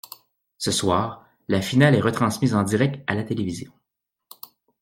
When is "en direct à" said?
2.55-3.13